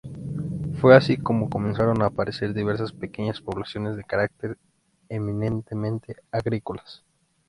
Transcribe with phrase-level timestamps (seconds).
[0.79, 4.57] Fue así como comenzaron a aparecer diversas pequeñas poblaciones de carácter
[5.09, 7.03] eminentemente agrícolas.